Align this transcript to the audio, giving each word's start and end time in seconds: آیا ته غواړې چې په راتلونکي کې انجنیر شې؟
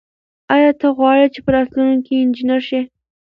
آیا 0.55 0.71
ته 0.79 0.87
غواړې 0.97 1.25
چې 1.33 1.39
په 1.45 1.49
راتلونکي 1.55 2.01
کې 2.07 2.21
انجنیر 2.23 2.61
شې؟ 2.67 2.81